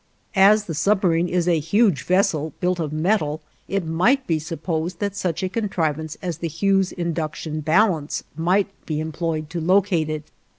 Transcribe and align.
As 0.35 0.63
the 0.65 0.73
submarine 0.73 1.27
is 1.27 1.47
a 1.47 1.59
huge 1.59 2.01
vessel 2.05 2.53
built 2.59 2.79
of 2.79 2.91
metal, 2.91 3.39
it 3.67 3.85
might 3.85 4.25
be 4.25 4.39
supposed 4.39 4.97
that 4.97 5.15
such 5.15 5.43
a 5.43 5.47
contrivance 5.49 6.17
as 6.23 6.39
the 6.39 6.47
Hughes 6.47 6.91
induction 6.91 7.59
balance 7.59 8.23
might 8.35 8.67
be 8.87 8.99
employed 8.99 9.47
to 9.51 9.61
locate 9.61 10.09
it. 10.09 10.23